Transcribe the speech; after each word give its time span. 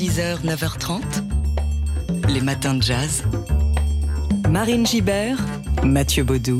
6h, 0.00 0.46
9h30, 0.46 1.02
les 2.30 2.40
matins 2.40 2.72
de 2.72 2.82
jazz. 2.82 3.22
Marine 4.48 4.86
Gibert, 4.86 5.36
Mathieu 5.84 6.24
Baudou. 6.24 6.56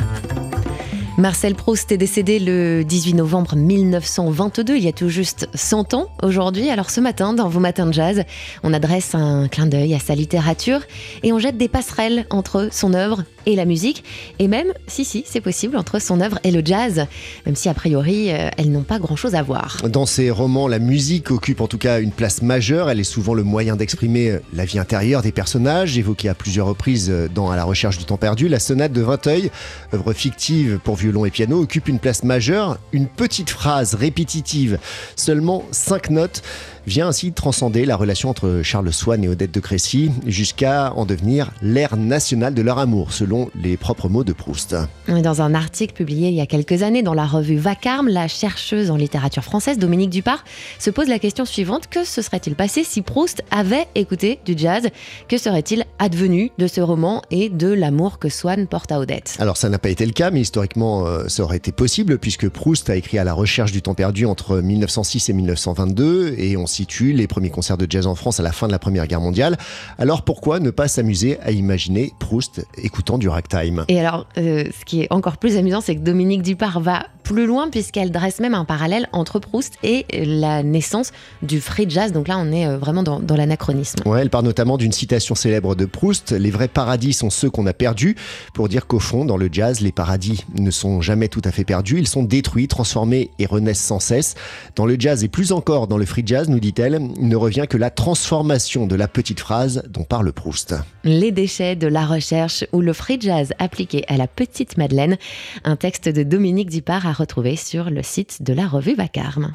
Marcel 1.20 1.54
Proust 1.54 1.92
est 1.92 1.98
décédé 1.98 2.38
le 2.38 2.82
18 2.82 3.12
novembre 3.12 3.54
1922, 3.54 4.76
il 4.76 4.84
y 4.84 4.88
a 4.88 4.92
tout 4.92 5.10
juste 5.10 5.50
100 5.52 5.92
ans 5.92 6.08
aujourd'hui. 6.22 6.70
Alors 6.70 6.88
ce 6.88 6.98
matin, 7.02 7.34
dans 7.34 7.50
vos 7.50 7.60
matins 7.60 7.84
de 7.84 7.92
jazz, 7.92 8.24
on 8.62 8.72
adresse 8.72 9.14
un 9.14 9.46
clin 9.48 9.66
d'œil 9.66 9.94
à 9.94 9.98
sa 9.98 10.14
littérature 10.14 10.80
et 11.22 11.34
on 11.34 11.38
jette 11.38 11.58
des 11.58 11.68
passerelles 11.68 12.24
entre 12.30 12.70
son 12.72 12.94
œuvre 12.94 13.22
et 13.46 13.56
la 13.56 13.64
musique, 13.64 14.04
et 14.38 14.48
même, 14.48 14.72
si, 14.86 15.04
si, 15.04 15.24
c'est 15.26 15.40
possible, 15.40 15.76
entre 15.76 15.98
son 15.98 16.20
œuvre 16.20 16.38
et 16.44 16.50
le 16.50 16.62
jazz, 16.64 17.06
même 17.46 17.56
si 17.56 17.68
a 17.68 17.74
priori, 17.74 18.30
euh, 18.30 18.50
elles 18.56 18.70
n'ont 18.70 18.82
pas 18.82 18.98
grand-chose 18.98 19.34
à 19.34 19.42
voir. 19.42 19.78
Dans 19.88 20.06
ses 20.06 20.30
romans, 20.30 20.68
la 20.68 20.78
musique 20.78 21.30
occupe 21.30 21.60
en 21.60 21.66
tout 21.66 21.78
cas 21.78 22.00
une 22.00 22.12
place 22.12 22.42
majeure, 22.42 22.90
elle 22.90 23.00
est 23.00 23.04
souvent 23.04 23.34
le 23.34 23.42
moyen 23.42 23.76
d'exprimer 23.76 24.30
euh, 24.30 24.42
la 24.52 24.64
vie 24.64 24.78
intérieure 24.78 25.22
des 25.22 25.32
personnages, 25.32 25.96
évoquée 25.96 26.28
à 26.28 26.34
plusieurs 26.34 26.66
reprises 26.66 27.08
euh, 27.10 27.28
dans 27.34 27.50
À 27.50 27.56
la 27.56 27.64
recherche 27.64 27.98
du 27.98 28.04
temps 28.04 28.16
perdu. 28.16 28.48
La 28.48 28.60
sonate 28.60 28.92
de 28.92 29.00
Vinteuil, 29.00 29.50
œuvre 29.94 30.12
fictive 30.12 30.78
pour 30.84 30.96
violon 30.96 31.09
et 31.26 31.30
piano, 31.30 31.62
occupe 31.62 31.88
une 31.88 31.98
place 31.98 32.24
majeure, 32.24 32.78
une 32.92 33.06
petite 33.06 33.50
phrase 33.50 33.94
répétitive, 33.94 34.78
seulement 35.16 35.64
cinq 35.70 36.10
notes, 36.10 36.42
vient 36.86 37.08
ainsi 37.08 37.32
transcender 37.32 37.84
la 37.84 37.94
relation 37.94 38.30
entre 38.30 38.62
Charles 38.64 38.92
Swann 38.92 39.22
et 39.22 39.28
Odette 39.28 39.52
de 39.52 39.60
Crécy 39.60 40.10
jusqu'à 40.26 40.92
en 40.94 41.04
devenir 41.04 41.50
l'ère 41.62 41.96
nationale 41.96 42.54
de 42.54 42.62
leur 42.62 42.78
amour, 42.78 43.12
selon 43.12 43.50
les 43.54 43.76
propres 43.76 44.08
mots 44.08 44.24
de 44.24 44.32
Proust. 44.32 44.74
Dans 45.06 45.42
un 45.42 45.54
article 45.54 45.92
publié 45.92 46.28
il 46.28 46.34
y 46.34 46.40
a 46.40 46.46
quelques 46.46 46.82
années 46.82 47.02
dans 47.02 47.14
la 47.14 47.26
revue 47.26 47.58
Vacarme, 47.58 48.08
la 48.08 48.28
chercheuse 48.28 48.90
en 48.90 48.96
littérature 48.96 49.44
française 49.44 49.78
Dominique 49.78 50.10
Dupart 50.10 50.42
se 50.78 50.90
pose 50.90 51.08
la 51.08 51.18
question 51.18 51.44
suivante. 51.44 51.88
Que 51.88 52.04
se 52.04 52.22
serait-il 52.22 52.54
passé 52.54 52.82
si 52.82 53.02
Proust 53.02 53.42
avait 53.50 53.86
écouté 53.94 54.40
du 54.44 54.54
jazz? 54.56 54.88
Que 55.28 55.36
serait-il 55.36 55.84
advenu 55.98 56.50
de 56.58 56.66
ce 56.66 56.80
roman 56.80 57.22
et 57.30 57.50
de 57.50 57.68
l'amour 57.68 58.18
que 58.18 58.28
Swann 58.28 58.66
porte 58.66 58.90
à 58.90 58.98
Odette? 58.98 59.36
Alors 59.38 59.58
ça 59.58 59.68
n'a 59.68 59.78
pas 59.78 59.90
été 59.90 60.06
le 60.06 60.12
cas, 60.12 60.30
mais 60.30 60.40
historiquement 60.40 60.99
euh, 61.06 61.28
ça 61.28 61.42
aurait 61.42 61.56
été 61.56 61.72
possible 61.72 62.18
puisque 62.18 62.48
Proust 62.48 62.90
a 62.90 62.96
écrit 62.96 63.18
à 63.18 63.24
la 63.24 63.32
recherche 63.32 63.72
du 63.72 63.82
temps 63.82 63.94
perdu 63.94 64.26
entre 64.26 64.60
1906 64.60 65.28
et 65.28 65.32
1922 65.32 66.34
et 66.38 66.56
on 66.56 66.66
situe 66.66 67.12
les 67.12 67.26
premiers 67.26 67.50
concerts 67.50 67.76
de 67.76 67.86
jazz 67.88 68.06
en 68.06 68.14
France 68.14 68.40
à 68.40 68.42
la 68.42 68.52
fin 68.52 68.66
de 68.66 68.72
la 68.72 68.78
Première 68.78 69.06
Guerre 69.06 69.20
mondiale. 69.20 69.56
Alors 69.98 70.22
pourquoi 70.22 70.60
ne 70.60 70.70
pas 70.70 70.88
s'amuser 70.88 71.38
à 71.40 71.50
imaginer 71.50 72.12
Proust 72.18 72.66
écoutant 72.76 73.18
du 73.18 73.28
ragtime? 73.28 73.84
Et 73.88 74.00
alors, 74.00 74.26
euh, 74.38 74.64
ce 74.78 74.84
qui 74.84 75.02
est 75.02 75.08
encore 75.10 75.36
plus 75.36 75.56
amusant, 75.56 75.80
c'est 75.80 75.94
que 75.94 76.00
Dominique 76.00 76.42
Dupart 76.42 76.80
va 76.80 77.06
plus 77.22 77.46
loin 77.46 77.68
puisqu'elle 77.70 78.10
dresse 78.10 78.40
même 78.40 78.54
un 78.54 78.64
parallèle 78.64 79.08
entre 79.12 79.38
Proust 79.38 79.74
et 79.84 80.04
la 80.24 80.62
naissance 80.62 81.12
du 81.42 81.60
free 81.60 81.88
jazz. 81.88 82.12
Donc 82.12 82.26
là, 82.26 82.36
on 82.38 82.50
est 82.50 82.66
euh, 82.66 82.76
vraiment 82.76 83.02
dans, 83.02 83.20
dans 83.20 83.36
l'anachronisme. 83.36 84.00
Ouais, 84.04 84.20
elle 84.20 84.30
part 84.30 84.42
notamment 84.42 84.76
d'une 84.76 84.92
citation 84.92 85.34
célèbre 85.34 85.76
de 85.76 85.84
Proust 85.84 86.32
Les 86.32 86.50
vrais 86.50 86.68
paradis 86.68 87.12
sont 87.12 87.30
ceux 87.30 87.48
qu'on 87.48 87.66
a 87.66 87.72
perdus, 87.72 88.16
pour 88.52 88.68
dire 88.68 88.86
qu'au 88.86 88.98
fond, 88.98 89.24
dans 89.24 89.36
le 89.36 89.48
jazz, 89.50 89.80
les 89.80 89.92
paradis 89.92 90.44
ne 90.58 90.70
sont 90.70 90.89
jamais 91.00 91.28
tout 91.28 91.42
à 91.44 91.52
fait 91.52 91.64
perdus, 91.64 91.98
ils 91.98 92.08
sont 92.08 92.22
détruits, 92.22 92.68
transformés 92.68 93.30
et 93.38 93.46
renaissent 93.46 93.84
sans 93.84 94.00
cesse. 94.00 94.34
Dans 94.76 94.86
le 94.86 94.96
jazz 94.98 95.24
et 95.24 95.28
plus 95.28 95.52
encore 95.52 95.86
dans 95.86 95.98
le 95.98 96.06
free 96.06 96.22
jazz, 96.24 96.48
nous 96.48 96.60
dit-elle, 96.60 97.00
ne 97.18 97.36
revient 97.36 97.66
que 97.68 97.76
la 97.76 97.90
transformation 97.90 98.86
de 98.86 98.96
la 98.96 99.08
petite 99.08 99.40
phrase 99.40 99.82
dont 99.88 100.04
parle 100.04 100.32
Proust. 100.32 100.74
Les 101.04 101.32
déchets 101.32 101.76
de 101.76 101.86
la 101.86 102.04
recherche 102.04 102.64
ou 102.72 102.80
le 102.80 102.92
free 102.92 103.18
jazz 103.20 103.52
appliqué 103.58 104.04
à 104.08 104.16
la 104.16 104.26
petite 104.26 104.76
Madeleine, 104.76 105.16
un 105.64 105.76
texte 105.76 106.08
de 106.08 106.22
Dominique 106.22 106.70
Dupart 106.70 107.06
à 107.06 107.12
retrouver 107.12 107.56
sur 107.56 107.90
le 107.90 108.02
site 108.02 108.42
de 108.42 108.52
la 108.52 108.66
revue 108.66 108.94
Vacarme. 108.94 109.52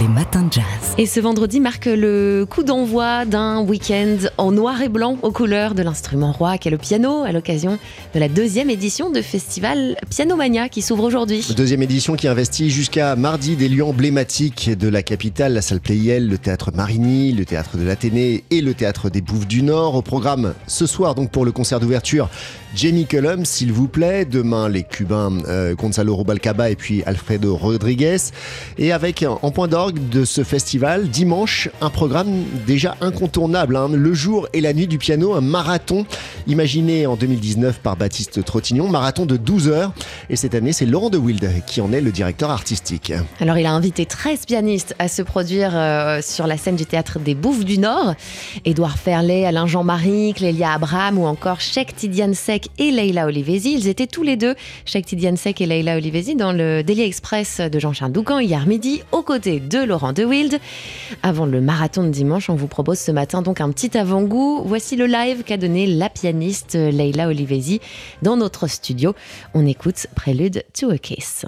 Les 0.00 0.08
matins 0.08 0.44
de 0.44 0.52
jazz. 0.52 0.94
Et 0.96 1.06
ce 1.06 1.20
vendredi 1.20 1.60
marque 1.60 1.86
le 1.86 2.46
coup 2.48 2.62
d'envoi 2.62 3.26
d'un 3.26 3.60
week-end 3.60 4.16
en 4.38 4.50
noir 4.50 4.80
et 4.80 4.88
blanc 4.88 5.18
aux 5.22 5.32
couleurs 5.32 5.74
de 5.74 5.82
l'instrument 5.82 6.32
roi 6.32 6.56
qu'est 6.56 6.70
le 6.70 6.78
piano 6.78 7.24
à 7.24 7.32
l'occasion 7.32 7.78
de 8.14 8.18
la 8.18 8.28
deuxième 8.28 8.70
édition 8.70 9.10
de 9.10 9.20
festival 9.20 9.96
Pianomania 10.52 10.68
qui 10.68 10.82
s'ouvre 10.82 11.04
aujourd'hui. 11.04 11.46
Deuxième 11.56 11.82
édition 11.82 12.14
qui 12.14 12.28
investit 12.28 12.68
jusqu'à 12.70 13.16
mardi 13.16 13.56
des 13.56 13.68
lieux 13.70 13.84
emblématiques 13.84 14.70
de 14.70 14.88
la 14.88 15.02
capitale, 15.02 15.54
la 15.54 15.62
salle 15.62 15.80
Playel, 15.80 16.28
le 16.28 16.36
théâtre 16.36 16.70
Marigny, 16.74 17.32
le 17.32 17.46
théâtre 17.46 17.78
de 17.78 17.84
l'Athénée 17.84 18.44
et 18.50 18.60
le 18.60 18.74
théâtre 18.74 19.08
des 19.08 19.22
Bouffes 19.22 19.46
du 19.46 19.62
Nord. 19.62 19.94
Au 19.94 20.02
programme 20.02 20.52
ce 20.66 20.86
soir 20.86 21.14
donc 21.14 21.30
pour 21.30 21.46
le 21.46 21.52
concert 21.52 21.80
d'ouverture, 21.80 22.28
Jamie 22.74 23.06
Cullum 23.06 23.44
s'il 23.46 23.72
vous 23.72 23.88
plaît. 23.88 24.26
Demain 24.26 24.68
les 24.68 24.82
Cubains 24.82 25.38
euh, 25.48 25.74
Gonzalo 25.74 26.14
Rubalcaba 26.16 26.68
et 26.70 26.76
puis 26.76 27.02
Alfredo 27.04 27.56
Rodriguez. 27.56 28.18
Et 28.76 28.92
avec 28.92 29.24
en 29.42 29.50
point 29.50 29.68
d'orgue 29.68 30.08
de 30.10 30.24
ce 30.26 30.44
festival, 30.44 31.08
dimanche, 31.08 31.70
un 31.80 31.90
programme 31.90 32.44
déjà 32.66 32.96
incontournable. 33.00 33.76
hein. 33.76 33.88
Le 33.92 34.12
jour 34.12 34.48
et 34.52 34.60
la 34.60 34.74
nuit 34.74 34.86
du 34.86 34.98
piano, 34.98 35.34
un 35.34 35.40
marathon 35.40 36.04
imaginé 36.46 37.06
en 37.06 37.16
2019 37.16 37.80
par 37.80 37.96
Baptiste 37.96 38.44
Trottignon, 38.44 38.88
marathon 38.88 39.24
de 39.24 39.36
12 39.36 39.68
heures. 39.68 39.92
Cette 40.42 40.56
année, 40.56 40.72
c'est 40.72 40.86
Laurent 40.86 41.08
de 41.08 41.18
Wild 41.18 41.48
qui 41.68 41.80
en 41.80 41.92
est 41.92 42.00
le 42.00 42.10
directeur 42.10 42.50
artistique. 42.50 43.12
Alors 43.38 43.58
il 43.58 43.66
a 43.66 43.70
invité 43.70 44.06
13 44.06 44.44
pianistes 44.44 44.92
à 44.98 45.06
se 45.06 45.22
produire 45.22 45.70
euh, 45.72 46.20
sur 46.20 46.48
la 46.48 46.56
scène 46.56 46.74
du 46.74 46.84
théâtre 46.84 47.20
des 47.20 47.36
Bouffes 47.36 47.64
du 47.64 47.78
Nord. 47.78 48.16
Édouard 48.64 48.98
Ferlet, 48.98 49.44
Alain 49.46 49.68
Jean-Marie, 49.68 50.34
Clélia 50.34 50.72
Abraham 50.72 51.16
ou 51.18 51.26
encore 51.26 51.60
Sheikh 51.60 51.94
Tidiane 51.94 52.34
Sek 52.34 52.70
et 52.78 52.90
Leila 52.90 53.26
Olivesi. 53.26 53.72
Ils 53.72 53.86
étaient 53.86 54.08
tous 54.08 54.24
les 54.24 54.36
deux, 54.36 54.56
Sheikh 54.84 55.06
Tidiane 55.06 55.36
Sek 55.36 55.60
et 55.60 55.66
Leila 55.66 55.94
Olivesi, 55.94 56.34
dans 56.34 56.50
le 56.50 56.82
Daily 56.82 57.02
Express 57.02 57.60
de 57.60 57.78
Jean-Charles 57.78 58.10
Doucan 58.10 58.40
hier 58.40 58.66
midi, 58.66 59.00
aux 59.12 59.22
côtés 59.22 59.60
de 59.60 59.78
Laurent 59.78 60.12
de 60.12 60.24
Wild. 60.24 60.58
Avant 61.22 61.46
le 61.46 61.60
marathon 61.60 62.02
de 62.02 62.10
dimanche, 62.10 62.50
on 62.50 62.56
vous 62.56 62.66
propose 62.66 62.98
ce 62.98 63.12
matin 63.12 63.42
donc 63.42 63.60
un 63.60 63.70
petit 63.70 63.96
avant-goût. 63.96 64.62
Voici 64.66 64.96
le 64.96 65.06
live 65.06 65.44
qu'a 65.44 65.56
donné 65.56 65.86
la 65.86 66.08
pianiste 66.08 66.74
Leila 66.74 67.28
Olivesi 67.28 67.80
dans 68.22 68.36
notre 68.36 68.66
studio. 68.66 69.14
On 69.54 69.64
écoute 69.66 70.08
Prélude 70.32 70.62
to 70.72 70.88
a 70.88 70.96
Kiss. 70.96 71.44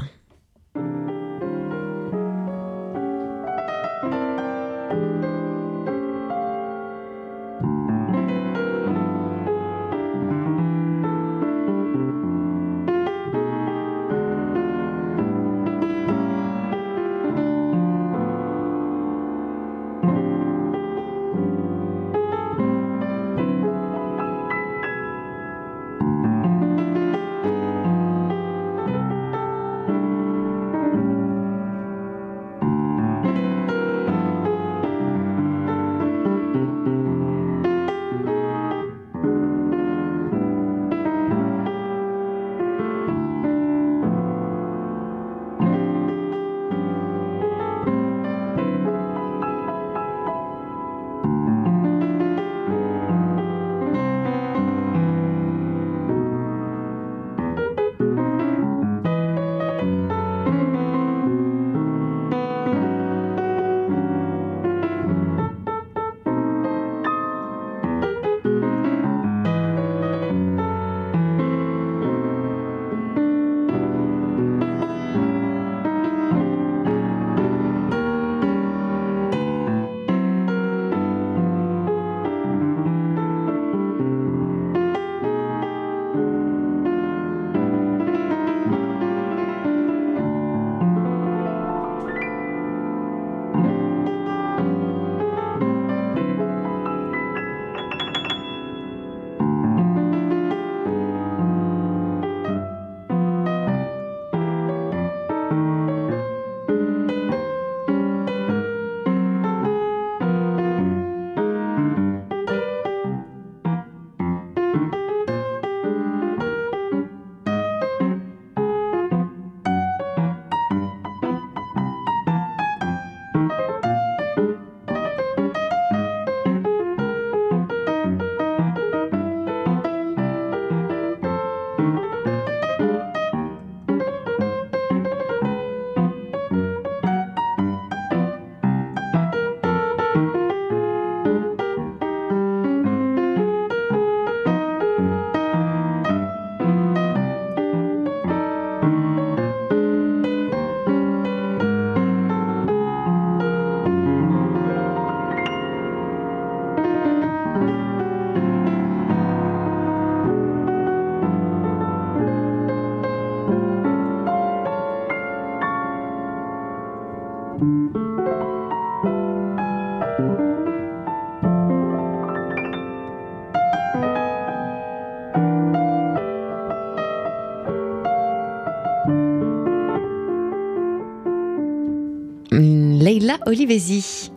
Olivesi. 183.46 184.30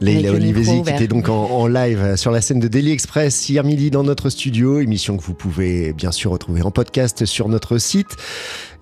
Leila 0.00 0.32
Olivesi 0.32 0.82
qui 0.82 0.90
était 0.90 1.06
donc 1.06 1.28
en, 1.28 1.44
en 1.44 1.66
live 1.68 2.16
sur 2.16 2.32
la 2.32 2.40
scène 2.40 2.58
de 2.58 2.66
Daily 2.66 2.90
Express 2.90 3.48
hier 3.48 3.62
midi 3.62 3.90
dans 3.92 4.02
notre 4.02 4.28
studio, 4.28 4.80
émission 4.80 5.16
que 5.16 5.22
vous 5.22 5.34
pouvez 5.34 5.92
bien 5.92 6.10
sûr 6.10 6.32
retrouver 6.32 6.62
en 6.62 6.72
podcast 6.72 7.24
sur 7.24 7.48
notre 7.48 7.78
site 7.78 8.16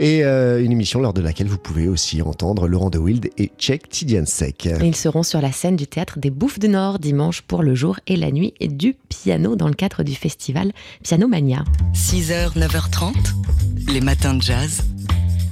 et 0.01 0.25
euh, 0.25 0.65
une 0.65 0.73
émission 0.73 1.01
lors 1.01 1.13
de 1.13 1.21
laquelle 1.21 1.49
vous 1.49 1.59
pouvez 1.59 1.87
aussi 1.87 2.23
entendre 2.23 2.67
Laurent 2.67 2.89
De 2.89 2.99
Wild 2.99 3.29
et 3.37 3.53
Tchèque 3.59 3.91
Tidiansek. 3.91 4.67
Et 4.67 4.87
Ils 4.87 4.97
seront 4.97 5.23
sur 5.23 5.43
la 5.43 5.53
scène 5.53 5.77
du 5.77 5.87
théâtre 5.87 6.19
des 6.19 6.31
Bouffes 6.31 6.59
du 6.59 6.69
Nord 6.69 6.99
dimanche 6.99 7.43
pour 7.43 7.63
le 7.63 7.75
jour 7.75 8.01
et 8.07 8.17
la 8.17 8.31
nuit 8.31 8.55
du 8.61 8.95
piano 9.09 9.55
dans 9.55 9.69
le 9.69 9.75
cadre 9.75 10.03
du 10.05 10.15
festival 10.15 10.73
Piano 11.03 11.29
Mania. 11.29 11.65
6h, 11.95 12.57
9h30, 12.59 13.13
les 13.93 14.01
matins 14.01 14.35
de 14.35 14.43
jazz. 14.43 14.83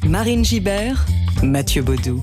Marine 0.09 0.45
Gibert, 0.45 1.05
Mathieu 1.43 1.83
Baudou. 1.83 2.23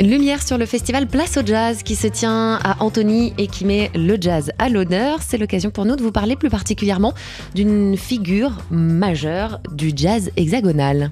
Lumière 0.00 0.42
sur 0.42 0.58
le 0.58 0.66
festival 0.66 1.06
Place 1.06 1.36
au 1.36 1.46
Jazz 1.46 1.82
qui 1.82 1.94
se 1.94 2.06
tient 2.06 2.58
à 2.64 2.82
Antony 2.82 3.34
et 3.38 3.46
qui 3.46 3.64
met 3.64 3.90
le 3.94 4.16
jazz 4.20 4.50
à 4.58 4.68
l'honneur. 4.68 5.18
C'est 5.22 5.38
l'occasion 5.38 5.70
pour 5.70 5.84
nous 5.84 5.96
de 5.96 6.02
vous 6.02 6.12
parler 6.12 6.34
plus 6.34 6.50
particulièrement 6.50 7.14
d'une 7.54 7.96
figure 7.96 8.52
majeure 8.70 9.60
du 9.72 9.92
jazz 9.94 10.30
hexagonal. 10.36 11.10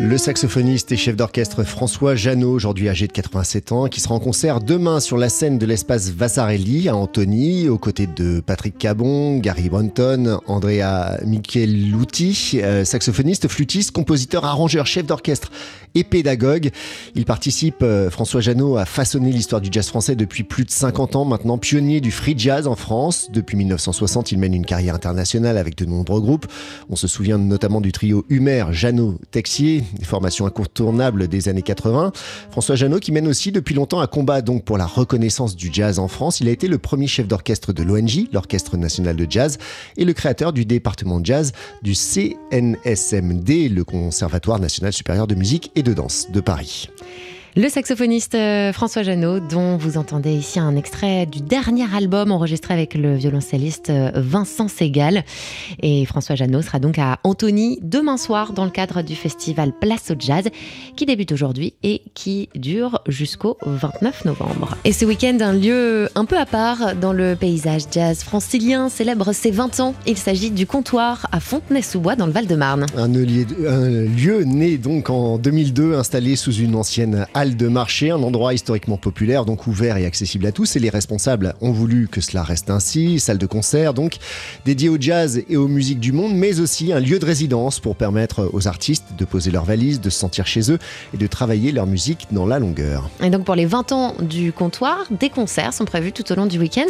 Le 0.00 0.18
saxophoniste 0.18 0.90
et 0.90 0.96
chef 0.96 1.14
d'orchestre 1.14 1.62
François 1.62 2.16
Janot, 2.16 2.50
aujourd'hui 2.50 2.88
âgé 2.88 3.06
de 3.06 3.12
87 3.12 3.70
ans, 3.70 3.86
qui 3.86 4.00
sera 4.00 4.16
en 4.16 4.18
concert 4.18 4.60
demain 4.60 4.98
sur 4.98 5.16
la 5.16 5.28
scène 5.28 5.56
de 5.56 5.66
l'espace 5.66 6.10
Vasarelli 6.10 6.88
à 6.88 6.96
Antony, 6.96 7.68
aux 7.68 7.78
côtés 7.78 8.08
de 8.08 8.40
Patrick 8.40 8.76
Cabon, 8.76 9.38
Gary 9.38 9.68
Brunton, 9.68 10.40
Andrea 10.48 11.18
Micheluti, 11.24 12.58
euh, 12.60 12.84
saxophoniste, 12.84 13.46
flûtiste, 13.46 13.92
compositeur, 13.92 14.44
arrangeur, 14.44 14.84
chef 14.84 15.06
d'orchestre 15.06 15.52
et 15.94 16.02
pédagogue. 16.02 16.70
Il 17.14 17.24
participe, 17.24 17.82
euh, 17.82 18.10
François 18.10 18.40
Janot, 18.40 18.76
à 18.76 18.86
façonner 18.86 19.30
l'histoire 19.30 19.60
du 19.60 19.68
jazz 19.70 19.86
français 19.86 20.16
depuis 20.16 20.42
plus 20.42 20.64
de 20.64 20.70
50 20.70 21.14
ans 21.14 21.24
maintenant, 21.24 21.56
pionnier 21.56 22.00
du 22.00 22.10
free 22.10 22.34
jazz 22.36 22.66
en 22.66 22.74
France. 22.74 23.28
Depuis 23.32 23.56
1960, 23.56 24.32
il 24.32 24.38
mène 24.38 24.54
une 24.54 24.66
carrière 24.66 24.96
internationale 24.96 25.56
avec 25.56 25.76
de 25.76 25.84
nombreux 25.84 26.20
groupes. 26.20 26.46
On 26.90 26.96
se 26.96 27.06
souvient 27.06 27.38
notamment 27.38 27.80
du 27.80 27.92
trio 27.92 28.26
Humer, 28.28 28.64
Janot, 28.72 29.18
Texier, 29.30 29.83
des 29.98 30.04
formations 30.04 30.46
incontournables 30.46 31.28
des 31.28 31.48
années 31.48 31.62
80. 31.62 32.12
François 32.50 32.76
Janot 32.76 32.98
qui 32.98 33.12
mène 33.12 33.28
aussi 33.28 33.52
depuis 33.52 33.74
longtemps 33.74 34.00
un 34.00 34.06
combat 34.06 34.42
donc 34.42 34.64
pour 34.64 34.78
la 34.78 34.86
reconnaissance 34.86 35.56
du 35.56 35.70
jazz 35.72 35.98
en 35.98 36.08
France. 36.08 36.40
Il 36.40 36.48
a 36.48 36.50
été 36.50 36.68
le 36.68 36.78
premier 36.78 37.06
chef 37.06 37.26
d'orchestre 37.26 37.72
de 37.72 37.82
l'ONJ, 37.82 38.28
l'Orchestre 38.32 38.76
national 38.76 39.16
de 39.16 39.26
jazz, 39.28 39.58
et 39.96 40.04
le 40.04 40.12
créateur 40.12 40.52
du 40.52 40.64
département 40.64 41.20
de 41.20 41.26
jazz 41.26 41.52
du 41.82 41.94
CNSMD, 41.94 43.68
le 43.68 43.82
Conservatoire 43.84 44.58
national 44.58 44.92
supérieur 44.92 45.26
de 45.26 45.34
musique 45.34 45.70
et 45.74 45.82
de 45.82 45.92
danse 45.92 46.30
de 46.30 46.40
Paris. 46.40 46.88
Le 47.56 47.68
saxophoniste 47.68 48.34
euh, 48.34 48.72
François 48.72 49.04
Janot, 49.04 49.38
dont 49.38 49.76
vous 49.76 49.96
entendez 49.96 50.32
ici 50.32 50.58
un 50.58 50.74
extrait 50.74 51.24
du 51.24 51.40
dernier 51.40 51.84
album 51.94 52.32
enregistré 52.32 52.74
avec 52.74 52.94
le 52.94 53.14
violoncelliste 53.14 53.90
euh, 53.90 54.10
Vincent 54.16 54.66
Segal. 54.66 55.22
Et 55.80 56.04
François 56.04 56.34
Janot 56.34 56.62
sera 56.62 56.80
donc 56.80 56.98
à 56.98 57.20
Antony 57.22 57.78
demain 57.80 58.16
soir 58.16 58.54
dans 58.54 58.64
le 58.64 58.72
cadre 58.72 59.02
du 59.02 59.14
festival 59.14 59.70
Place 59.72 60.10
au 60.10 60.14
Jazz 60.18 60.48
qui 60.96 61.06
débute 61.06 61.30
aujourd'hui 61.30 61.74
et 61.84 62.02
qui 62.14 62.48
dure 62.56 63.00
jusqu'au 63.06 63.56
29 63.64 64.24
novembre. 64.24 64.76
Et 64.82 64.92
ce 64.92 65.04
week-end, 65.04 65.38
un 65.40 65.52
lieu 65.52 66.08
un 66.16 66.24
peu 66.24 66.36
à 66.36 66.46
part 66.46 66.96
dans 66.96 67.12
le 67.12 67.36
paysage 67.36 67.82
jazz 67.88 68.24
francilien 68.24 68.88
célèbre 68.88 69.32
ses 69.32 69.52
20 69.52 69.78
ans. 69.78 69.94
Il 70.08 70.16
s'agit 70.16 70.50
du 70.50 70.66
comptoir 70.66 71.28
à 71.30 71.38
Fontenay-sous-Bois 71.38 72.16
dans 72.16 72.26
le 72.26 72.32
Val-de-Marne. 72.32 72.86
Un 72.96 73.14
un 73.14 73.88
lieu 73.88 74.42
né 74.42 74.76
donc 74.76 75.08
en 75.08 75.38
2002, 75.38 75.94
installé 75.94 76.34
sous 76.34 76.52
une 76.52 76.74
ancienne 76.74 77.26
halle 77.32 77.43
de 77.50 77.68
marché, 77.68 78.10
un 78.10 78.22
endroit 78.22 78.54
historiquement 78.54 78.96
populaire, 78.96 79.44
donc 79.44 79.66
ouvert 79.66 79.96
et 79.96 80.06
accessible 80.06 80.46
à 80.46 80.52
tous. 80.52 80.76
Et 80.76 80.78
les 80.78 80.90
responsables 80.90 81.54
ont 81.60 81.72
voulu 81.72 82.08
que 82.08 82.20
cela 82.20 82.42
reste 82.42 82.70
ainsi. 82.70 83.20
Salle 83.20 83.38
de 83.38 83.46
concert, 83.46 83.92
donc 83.92 84.16
dédiée 84.64 84.88
au 84.88 84.96
jazz 84.98 85.42
et 85.48 85.56
aux 85.56 85.68
musiques 85.68 86.00
du 86.00 86.12
monde, 86.12 86.34
mais 86.34 86.60
aussi 86.60 86.92
un 86.92 87.00
lieu 87.00 87.18
de 87.18 87.26
résidence 87.26 87.80
pour 87.80 87.96
permettre 87.96 88.50
aux 88.52 88.66
artistes 88.66 89.04
de 89.18 89.24
poser 89.24 89.50
leurs 89.50 89.64
valises, 89.64 90.00
de 90.00 90.10
se 90.10 90.18
sentir 90.18 90.46
chez 90.46 90.72
eux 90.72 90.78
et 91.12 91.16
de 91.18 91.26
travailler 91.26 91.70
leur 91.72 91.86
musique 91.86 92.28
dans 92.32 92.46
la 92.46 92.58
longueur. 92.58 93.10
Et 93.22 93.30
donc 93.30 93.44
pour 93.44 93.54
les 93.54 93.66
20 93.66 93.92
ans 93.92 94.14
du 94.20 94.52
comptoir, 94.52 95.04
des 95.10 95.28
concerts 95.28 95.74
sont 95.74 95.84
prévus 95.84 96.12
tout 96.12 96.30
au 96.32 96.34
long 96.34 96.46
du 96.46 96.58
week-end. 96.58 96.86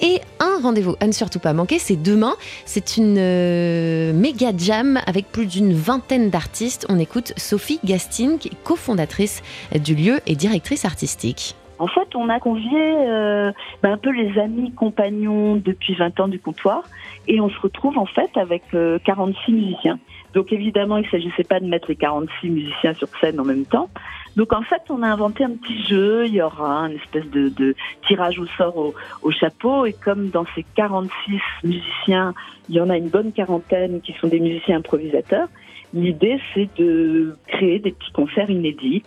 Et 0.00 0.20
un 0.40 0.58
rendez-vous 0.62 0.96
à 1.00 1.06
ne 1.06 1.12
surtout 1.12 1.38
pas 1.38 1.52
manquer, 1.52 1.78
c'est 1.78 2.00
demain. 2.00 2.34
C'est 2.66 2.96
une 2.96 3.16
euh, 3.18 4.12
méga 4.12 4.52
jam 4.56 5.00
avec 5.06 5.30
plus 5.30 5.46
d'une 5.46 5.72
vingtaine 5.72 6.30
d'artistes. 6.30 6.86
On 6.88 6.98
écoute 6.98 7.32
Sophie 7.36 7.78
Gastine, 7.84 8.38
qui 8.38 8.48
est 8.48 8.62
cofondatrice 8.64 9.42
du 9.78 9.91
lieu 9.94 10.20
et 10.26 10.34
directrice 10.34 10.84
artistique. 10.84 11.56
En 11.78 11.88
fait, 11.88 12.14
on 12.14 12.28
a 12.28 12.38
convié 12.38 12.78
euh, 12.78 13.50
ben, 13.82 13.92
un 13.92 13.96
peu 13.96 14.12
les 14.12 14.38
amis 14.38 14.72
compagnons 14.72 15.56
depuis 15.56 15.94
20 15.94 16.20
ans 16.20 16.28
du 16.28 16.38
comptoir 16.38 16.84
et 17.26 17.40
on 17.40 17.50
se 17.50 17.58
retrouve 17.58 17.98
en 17.98 18.06
fait 18.06 18.30
avec 18.36 18.62
euh, 18.74 19.00
46 19.04 19.52
musiciens. 19.52 19.98
Donc 20.32 20.52
évidemment, 20.52 20.96
il 20.98 21.06
ne 21.06 21.10
s'agissait 21.10 21.42
pas 21.42 21.58
de 21.58 21.66
mettre 21.66 21.88
les 21.88 21.96
46 21.96 22.50
musiciens 22.50 22.94
sur 22.94 23.08
scène 23.20 23.40
en 23.40 23.44
même 23.44 23.64
temps. 23.64 23.88
Donc 24.36 24.52
en 24.52 24.62
fait, 24.62 24.82
on 24.90 25.02
a 25.02 25.08
inventé 25.08 25.42
un 25.42 25.50
petit 25.50 25.84
jeu. 25.88 26.26
Il 26.26 26.34
y 26.34 26.40
aura 26.40 26.84
un 26.84 26.90
espèce 26.90 27.26
de, 27.26 27.48
de 27.48 27.74
tirage 28.06 28.38
au 28.38 28.46
sort 28.46 28.76
au, 28.76 28.94
au, 29.22 29.32
chapeau. 29.32 29.84
Et 29.84 29.92
comme 29.92 30.28
dans 30.30 30.46
ces 30.54 30.64
46 30.76 31.40
musiciens, 31.64 32.32
il 32.68 32.76
y 32.76 32.80
en 32.80 32.90
a 32.90 32.96
une 32.96 33.08
bonne 33.08 33.32
quarantaine 33.32 34.00
qui 34.00 34.12
sont 34.20 34.28
des 34.28 34.38
musiciens 34.40 34.78
improvisateurs, 34.78 35.48
l'idée 35.94 36.40
c'est 36.54 36.68
de 36.78 37.36
créer 37.46 37.78
des 37.78 37.92
petits 37.92 38.12
concerts 38.12 38.50
inédits 38.50 39.02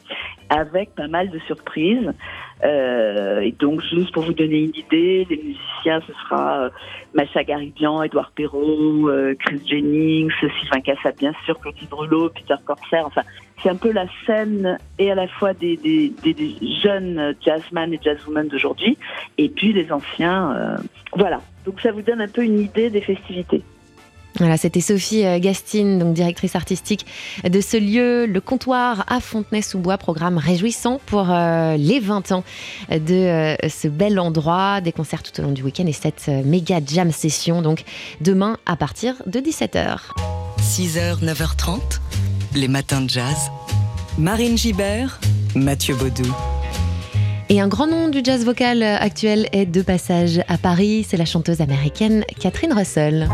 avec 0.50 0.94
pas 0.96 1.08
mal 1.08 1.30
de 1.30 1.40
surprises. 1.40 2.12
Euh, 2.64 3.42
et 3.42 3.52
donc, 3.52 3.82
juste 3.82 4.14
pour 4.14 4.24
vous 4.24 4.34
donner 4.34 4.60
une 4.64 4.76
idée, 4.76 5.28
les 5.30 5.38
musiciens, 5.38 6.02
ce 6.08 6.14
sera 6.14 6.64
euh, 6.64 6.70
Macha 7.14 7.44
Garibian, 7.44 8.02
Edouard 8.02 8.32
Perrault, 8.32 9.10
euh, 9.10 9.36
Chris 9.40 9.62
Jennings, 9.66 10.32
Sylvain 10.40 10.82
Cassat, 10.82 11.12
bien 11.18 11.34
sûr, 11.46 11.60
Clotilde 11.60 11.90
Brulot, 11.90 12.30
Peter 12.30 12.56
Corsair. 12.64 13.06
Enfin, 13.06 13.24
c'est 13.62 13.70
un 13.70 13.76
peu 13.76 13.92
la 13.92 14.06
scène 14.26 14.78
et 15.00 15.12
à 15.12 15.16
la 15.16 15.28
fois 15.28 15.54
des, 15.54 15.78
des, 15.78 16.14
des, 16.24 16.56
jeunes 16.82 17.36
jazzman 17.42 17.94
et 17.94 18.00
jazzwomen 18.02 18.48
d'aujourd'hui, 18.48 18.98
et 19.38 19.50
puis 19.50 19.74
les 19.74 19.92
anciens. 19.92 20.78
voilà. 21.14 21.42
Donc, 21.66 21.82
ça 21.82 21.92
vous 21.92 22.02
donne 22.02 22.22
un 22.22 22.28
peu 22.28 22.44
une 22.44 22.60
idée 22.60 22.90
des 22.90 23.02
festivités. 23.02 23.64
Voilà, 24.40 24.58
c'était 24.58 24.82
Sophie 24.82 25.24
Gastine, 25.40 25.98
donc 25.98 26.14
directrice 26.14 26.56
artistique 26.56 27.06
de 27.44 27.62
ce 27.62 27.78
lieu, 27.78 28.26
le 28.26 28.42
comptoir 28.42 29.06
à 29.08 29.20
Fontenay-sous-Bois, 29.20 29.98
programme 29.98 30.38
réjouissant 30.38 31.00
pour 31.06 31.28
euh, 31.30 31.78
les 31.78 32.00
20 32.00 32.32
ans 32.32 32.44
de 32.92 33.14
euh, 33.14 33.56
ce 33.70 33.88
bel 33.88 34.20
endroit, 34.20 34.82
des 34.82 34.92
concerts 34.92 35.24
tout 35.24 35.40
au 35.40 35.44
long 35.44 35.52
du 35.52 35.64
week-end 35.64 35.86
et 35.88 35.94
cette 35.94 36.26
euh, 36.28 36.44
méga 36.44 36.80
jam 36.86 37.12
session, 37.12 37.62
donc 37.62 37.84
demain 38.22 38.58
à 38.66 38.76
partir 38.76 39.16
de 39.26 39.40
17h. 39.40 40.00
6h, 40.60 41.24
9h30, 41.24 41.80
les 42.56 42.68
matins 42.68 43.02
de 43.02 43.10
jazz. 43.10 43.50
Marine 44.18 44.58
Gibert, 44.58 45.20
Mathieu 45.56 45.96
Baudou. 45.96 46.34
Et 47.50 47.62
un 47.62 47.68
grand 47.68 47.88
nom 47.88 48.08
du 48.10 48.22
jazz 48.24 48.44
vocal 48.44 48.82
actuel 48.82 49.48
est 49.52 49.66
de 49.66 49.82
passage 49.82 50.42
à 50.48 50.58
Paris, 50.58 51.06
c'est 51.08 51.18
la 51.18 51.26
chanteuse 51.26 51.62
américaine 51.62 52.24
Catherine 52.40 52.74
Russell. 52.74 53.30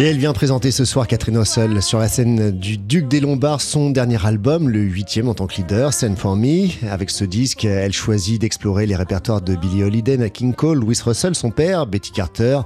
Et 0.00 0.04
elle 0.04 0.16
vient 0.16 0.32
présenter 0.32 0.70
ce 0.70 0.86
soir 0.86 1.06
Catherine 1.06 1.36
Russell 1.36 1.82
sur 1.82 1.98
la 1.98 2.08
scène 2.08 2.58
du 2.58 2.78
Duc 2.78 3.06
des 3.06 3.20
Lombards 3.20 3.60
son 3.60 3.90
dernier 3.90 4.16
album, 4.24 4.70
le 4.70 4.80
huitième 4.80 5.28
en 5.28 5.34
tant 5.34 5.46
que 5.46 5.56
leader, 5.56 5.92
Send 5.92 6.16
For 6.16 6.36
Me. 6.36 6.68
Avec 6.90 7.10
ce 7.10 7.26
disque, 7.26 7.66
elle 7.66 7.92
choisit 7.92 8.40
d'explorer 8.40 8.86
les 8.86 8.96
répertoires 8.96 9.42
de 9.42 9.54
Billie 9.56 9.84
Holiday, 9.84 10.16
Nat 10.16 10.30
King 10.30 10.54
Cole, 10.54 10.78
Louis 10.78 10.98
Russell, 11.04 11.34
son 11.34 11.50
père, 11.50 11.86
Betty 11.86 12.12
Carter, 12.12 12.60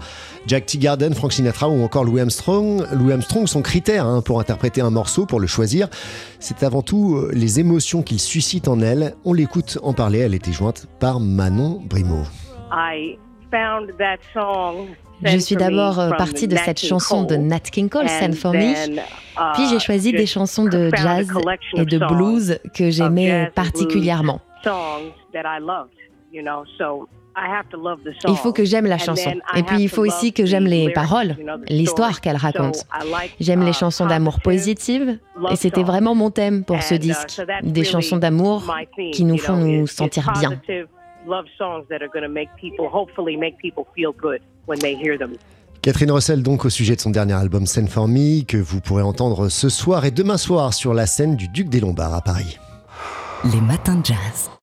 Jack 0.47 0.67
Teagarden, 0.67 1.13
Frank 1.13 1.33
Sinatra 1.33 1.69
ou 1.69 1.83
encore 1.83 2.05
Louis 2.05 2.21
Armstrong. 2.21 2.85
Louis 2.93 3.13
Armstrong, 3.13 3.49
son 3.49 3.63
critère 3.63 4.07
hein, 4.07 4.23
pour 4.23 4.39
interpréter 4.39 4.81
un 4.81 4.91
morceau, 4.91 5.27
pour 5.27 5.41
le 5.41 5.49
choisir, 5.49 5.89
c'est 6.39 6.63
avant 6.63 6.83
tout 6.83 7.21
les 7.33 7.59
émotions 7.59 8.03
qu'il 8.03 8.21
suscite 8.21 8.69
en 8.69 8.79
elle. 8.79 9.17
On 9.25 9.33
l'écoute 9.33 9.79
en 9.83 9.93
parler, 9.93 10.21
elle 10.21 10.35
était 10.35 10.53
jointe 10.53 10.87
par 11.01 11.19
Manon 11.19 11.83
Brimo. 11.85 12.23
I 12.71 13.19
found 13.51 13.91
that 13.99 14.19
song 14.33 14.95
je 15.23 15.39
suis 15.39 15.57
d'abord 15.57 15.97
partie 16.17 16.49
de 16.49 16.57
cette 16.57 16.81
chanson 16.81 17.25
de 17.25 17.37
Nat 17.37 17.61
King 17.61 17.89
Cole, 17.89 18.09
Send 18.09 18.35
For 18.35 18.53
Me. 18.53 18.75
Puis 19.55 19.69
j'ai 19.69 19.79
choisi 19.79 20.13
des 20.13 20.27
chansons 20.27 20.65
de 20.65 20.91
jazz 20.95 21.29
et 21.75 21.85
de 21.85 21.99
blues 21.99 22.59
que 22.75 22.91
j'aimais 22.91 23.51
particulièrement. 23.55 24.41
Il 28.29 28.37
faut 28.37 28.53
que 28.53 28.65
j'aime 28.65 28.87
la 28.87 28.99
chanson. 28.99 29.35
Et 29.57 29.63
puis 29.63 29.83
il 29.83 29.89
faut 29.89 30.03
aussi 30.03 30.33
que 30.33 30.47
j'aime 30.47 30.67
les 30.67 30.91
paroles, 30.93 31.37
l'histoire 31.69 32.21
qu'elle 32.21 32.37
raconte. 32.37 32.87
J'aime 33.41 33.63
uh, 33.63 33.67
les 33.67 33.73
chansons 33.73 34.07
d'amour 34.07 34.41
positive 34.41 34.55
positives. 34.55 35.19
Et 35.51 35.57
c'était 35.57 35.83
vraiment 35.83 36.15
mon 36.15 36.31
thème 36.31 36.65
pour 36.65 36.83
ce 36.83 36.95
uh, 36.95 36.99
disque. 36.99 37.43
Des 37.63 37.85
chansons 37.85 38.19
d'amour 38.19 38.73
qui 39.13 39.25
nous 39.25 39.39
font 39.39 39.57
nous 39.57 39.87
sentir 39.87 40.33
bien. 40.39 40.61
Love 41.27 41.47
songs 41.57 41.85
that 41.89 42.03
are 42.03 42.09
going 42.09 42.23
to 42.23 42.29
make 42.29 42.51
people, 42.57 42.89
hopefully, 42.89 43.37
make 43.37 43.57
people 43.59 43.87
feel 43.95 44.13
good 44.13 44.41
when 44.67 44.79
they 44.81 44.95
hear 44.95 45.17
them. 45.17 45.33
Catherine 45.81 46.11
Russell, 46.11 46.43
donc 46.43 46.65
au 46.65 46.71
sujet 46.71 46.97
de 46.97 47.01
son 47.01 47.11
dernier 47.11 47.35
album 47.35 47.67
Scène 47.67 47.89
for 47.89 48.09
Me, 48.09 48.43
que 48.43 48.57
vous 48.57 48.81
pourrez 48.81 49.03
entendre 49.03 49.49
ce 49.49 49.69
soir 49.69 50.05
et 50.05 50.11
demain 50.11 50.39
soir 50.39 50.73
sur 50.73 50.95
la 50.95 51.07
scène 51.07 51.37
du 51.37 51.49
Duc 51.49 51.69
des 51.69 51.81
Lombards 51.81 52.15
à 52.15 52.21
Paris. 52.23 52.59
Les 53.53 53.61
matins 53.61 53.97
de 53.97 54.07
jazz. 54.07 54.55